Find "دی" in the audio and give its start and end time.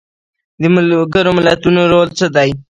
2.35-2.49